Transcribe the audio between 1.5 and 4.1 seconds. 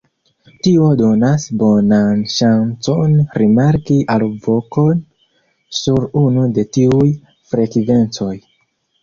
bonan ŝancon rimarki